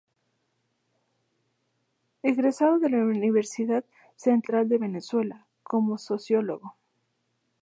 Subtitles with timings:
[2.23, 3.85] Egresado de la Universidad
[4.15, 6.75] Central de Venezuela, como sociólogo.